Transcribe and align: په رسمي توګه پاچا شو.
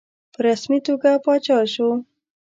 په 0.33 0.39
رسمي 0.47 0.79
توګه 0.87 1.09
پاچا 1.25 1.59
شو. 1.73 1.89